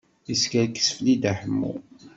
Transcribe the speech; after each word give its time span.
Yeskerkes 0.29 0.89
fell-i 0.95 1.13
Dda 1.17 1.33
Ḥemmu. 1.39 1.73